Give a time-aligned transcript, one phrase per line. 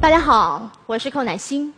[0.00, 1.74] 大家好，我是寇乃馨。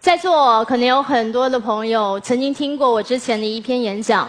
[0.00, 4.28] 在座可能有很多的朋友曾经听过我之前的一篇演讲，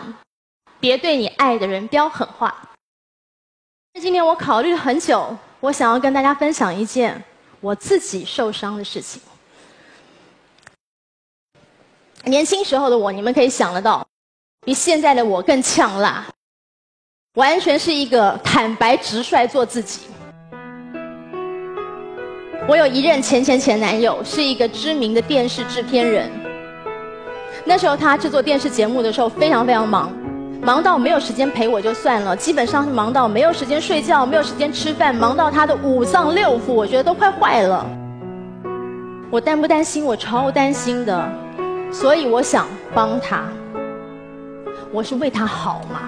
[0.79, 2.69] 别对你爱的人飙狠话。
[3.95, 7.23] 那今天我考虑了很久，我想要跟大家分享一件
[7.61, 9.19] 我自己受伤的事情。
[12.25, 14.07] 年轻时候的我，你们可以想得到，
[14.63, 16.23] 比现在的我更呛辣，
[17.33, 20.01] 完全是一个坦白直率做自己。
[22.65, 26.31] 我有一任前前前男友，是一个知名的电视制片人。
[27.65, 30.09] 那时候他制作电视节目的时候非常非常忙，
[30.61, 37.85] 忙到没有时间陪我就算了，基本上是忙到没有时间睡觉，没有时间吃饭，忙到他的五脏六腑，我觉得都快坏了。
[39.29, 40.05] 我担不担心？
[40.05, 41.29] 我超担心的，
[41.91, 43.43] 所以我想帮他。
[44.89, 45.99] 我是为他好嘛？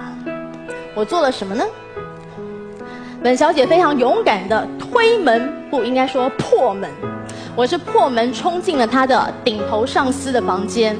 [0.93, 1.65] 我做了什么呢？
[3.21, 6.89] 本小姐非常勇敢的推门，不应该说破门，
[7.53, 10.97] 我是破门冲进了他的顶头上司的房间，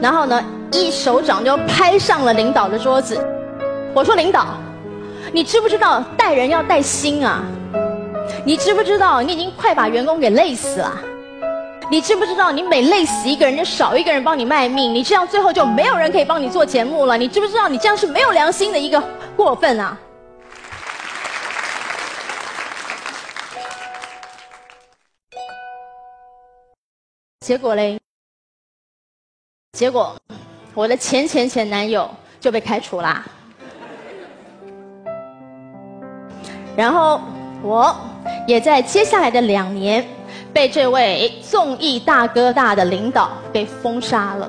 [0.00, 3.20] 然后呢，一手掌就拍上了领导的桌子。
[3.92, 4.46] 我说：“领导，
[5.32, 7.42] 你知不知道带人要带心啊？
[8.44, 10.92] 你知不知道你已经快把员工给累死了？
[11.90, 14.94] 你知不知道你每累死一个人就少一个人帮你卖命？
[14.94, 17.18] 你这样最后就没有人可以帮你做节目了？
[17.18, 19.02] 你知不知道你这样是没有良心的一个？”
[19.36, 19.98] 过分啊！
[27.42, 27.98] 结果嘞？
[29.72, 30.14] 结果
[30.74, 33.26] 我的前前前男友就被开除啦。
[36.76, 37.20] 然后
[37.60, 37.92] 我
[38.46, 40.06] 也在接下来的两年
[40.54, 44.48] 被这位综艺大哥大的领导给封杀了。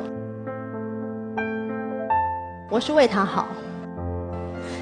[2.69, 3.47] 我是为他好。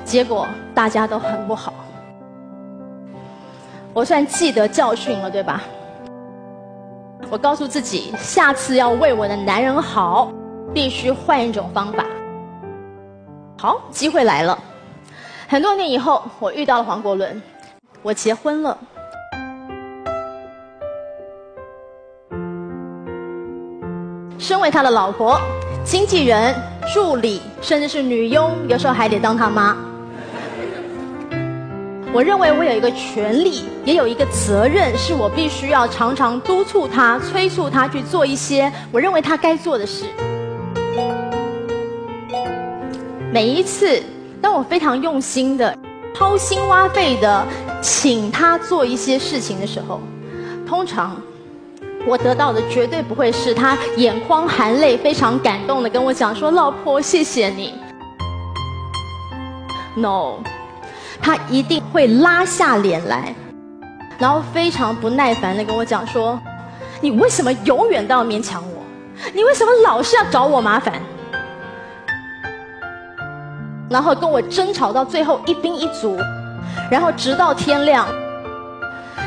[0.03, 0.45] 结果
[0.75, 1.73] 大家都很不好，
[3.93, 5.63] 我算记得教训了，对吧？
[7.31, 10.29] 我告诉自己，下次要为我的男人好，
[10.73, 12.03] 必须换一种方法。
[13.57, 14.59] 好，机会来了。
[15.47, 17.41] 很多年以后，我遇到了黄国伦，
[18.01, 18.77] 我结婚了。
[24.37, 25.39] 身为他的老婆、
[25.85, 26.53] 经纪人、
[26.93, 29.77] 助理，甚至是女佣，有时候还得当他妈。
[32.13, 40.03] 我认为我有一个权利，也有一个责任，是我必须要常常督促他、催促他去做一些我认为他该做的事。
[43.31, 44.03] 每一次，
[44.41, 45.73] 当我非常用心的、
[46.13, 47.45] 掏心挖肺的
[47.81, 50.01] 请他做一些事情的时候，
[50.67, 51.15] 通常
[52.05, 57.73] 我得到的绝对不会是他眼眶含泪、非常感动的跟我讲说：“老婆，谢谢你。”
[59.95, 60.39] No。
[61.21, 63.33] 他一定会拉下脸来，
[64.17, 66.39] 然后非常不耐烦的跟我讲说
[66.99, 68.81] ：“你为什么永远都要勉强我？
[69.33, 70.95] 你为什么老是要找我麻烦？”
[73.87, 76.17] 然后跟我争吵到最后一兵一卒，
[76.89, 78.07] 然后直到天亮。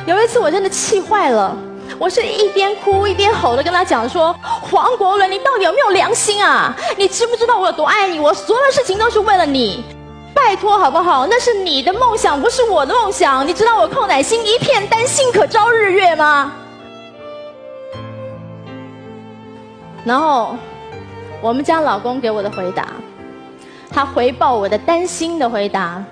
[0.06, 1.56] 有一次我真的气坏了，
[1.99, 6.75] 我是一边哭一边吼的跟他讲说：“黄国伦，你到底有没有良心啊？
[6.99, 8.19] 你知不知道我有多爱你？
[8.19, 9.84] 我所有的事情都是为了你。”
[10.47, 11.27] 拜托好不好？
[11.27, 13.49] 那是你的梦想，不是我的梦想。
[13.49, 16.53] 你知道我寇乃馨一片丹心可招日月吗？
[20.04, 20.54] 然后，
[21.41, 22.88] 我们家老公给我的回答，
[23.91, 26.04] 他回报我的担心的回答，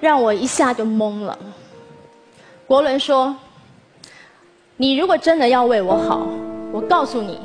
[0.00, 1.36] 让我一下就懵了。
[2.68, 3.34] 国伦说
[4.78, 6.28] ：“你如果真的要为我好，
[6.72, 7.40] 我告诉你，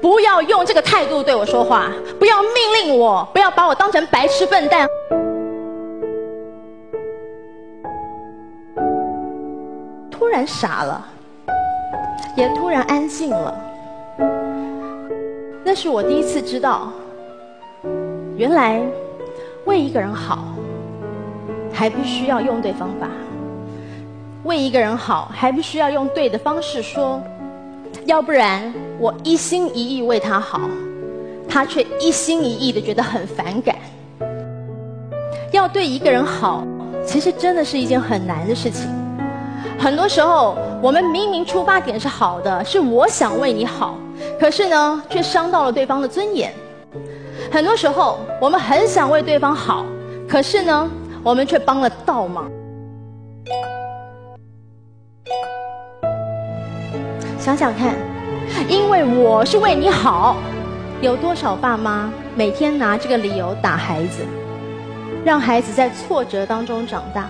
[0.00, 2.50] 不要用这个态度对我说话，不要命
[2.82, 4.88] 令我，不要把我当成白痴笨蛋。”
[10.36, 11.02] 然傻了，
[12.36, 13.54] 也突然安静了。
[15.64, 16.92] 那是我第一次知道，
[18.36, 18.82] 原来
[19.64, 20.44] 为一个人好，
[21.72, 23.08] 还必须要用对方法；
[24.44, 27.18] 为一个人好，还必须要用对的方式说。
[28.04, 30.60] 要不然，我一心一意为他好，
[31.48, 33.74] 他却一心一意的觉得很反感。
[35.50, 36.62] 要对一个人好，
[37.06, 38.86] 其实真的是一件很难的事情。
[39.78, 43.96] 很多时候，我们明明出发点是好的，是我想为你好，
[44.40, 46.52] 可是呢，却伤到了对方的尊严。
[47.52, 49.84] 很多时候，我们很想为对方好，
[50.28, 50.90] 可是呢，
[51.22, 52.50] 我们却帮了倒忙。
[57.38, 57.94] 想想看，
[58.68, 60.36] 因为我是为你好，
[61.00, 64.24] 有多少爸妈每天拿这个理由打孩子，
[65.24, 67.28] 让孩子在挫折当中长大？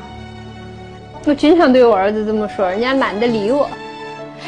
[1.26, 3.68] 我经常对我儿子这么说，人家懒得理我。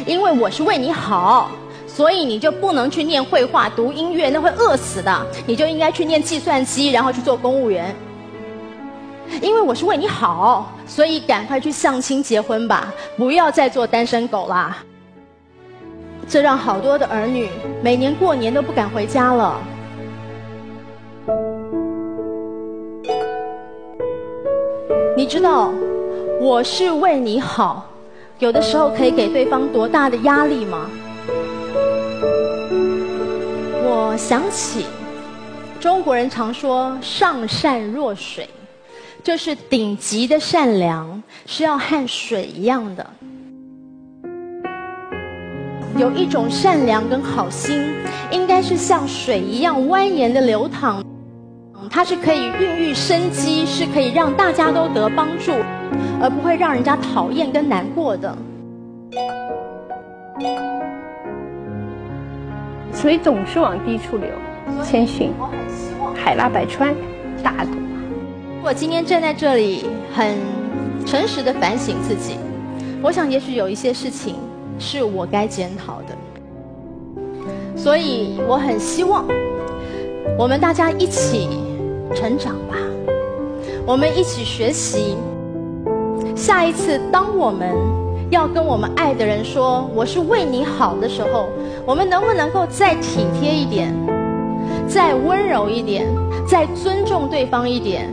[0.07, 1.51] 因为我是为你好，
[1.89, 5.27] 所以你就不能去念绘画、读音乐，那会饿死的。
[5.45, 7.93] 你就应该去念计算机，然后去做公务员。
[9.43, 14.79] 因为我是为你好，所以赶快去相亲结婚吧，不要再做单身狗啦。
[16.29, 17.49] 这让好多的儿女
[17.83, 19.59] 每年过年都不敢回家了。
[25.17, 25.73] 你知道，
[26.41, 27.85] 我是为你好，
[28.39, 30.89] 有的时候可以给对方多大的压力吗？
[33.83, 34.87] 我想起
[35.81, 38.49] 中国人常说“上善若水”，
[39.23, 43.05] 这是顶级的善良，是要和水一样的。
[45.97, 47.93] 有一种善良跟好心，
[48.31, 51.05] 应该是像水一样蜿蜒的流淌。
[51.91, 55.53] 它是可以孕育生机，是可以让大家都得帮助，
[56.21, 58.37] 而不会让人家讨厌跟难过的。
[62.93, 64.29] 所以总是往低处流，
[64.83, 65.33] 谦逊，
[66.15, 66.95] 海纳百川，
[67.43, 67.71] 大度。
[68.63, 70.37] 我今天站在这里，很
[71.07, 72.37] 诚实的反省自己，
[73.03, 74.35] 我想也许有一些事情
[74.79, 76.17] 是我该检讨的，
[77.77, 79.25] 所以我很希望
[80.37, 81.49] 我们大家一起。
[82.15, 82.75] 成长吧，
[83.87, 85.15] 我们一起学习。
[86.39, 87.75] 下一次，当我们
[88.31, 91.49] 要跟我们爱的人说“我是为你好”的时候，
[91.85, 93.93] 我们能不能够再体贴一点，
[94.89, 96.07] 再温柔一点，
[96.47, 98.09] 再尊重对方一点，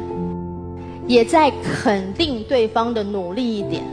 [1.05, 3.83] 也在肯定对方的努力一点？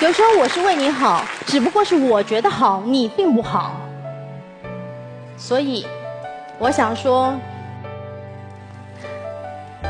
[0.00, 3.72] 有时候我是为你好，只不过是我觉得好，你并不好。
[5.38, 5.86] 所以，
[6.58, 7.32] 我想说，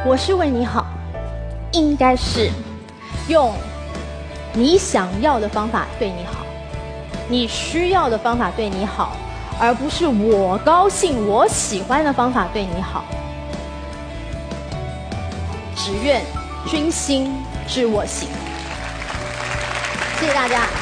[0.05, 0.85] 我是为你好，
[1.71, 2.51] 应该是
[3.29, 3.55] 用
[4.53, 6.45] 你想要的方法对你好，
[7.29, 9.17] 你需要的方法对你好，
[9.61, 13.05] 而不是我高兴、我喜欢的方法对你好。
[15.77, 16.21] 只愿
[16.67, 17.33] 君心
[17.69, 18.29] 知我心。
[20.19, 20.82] 谢谢大家。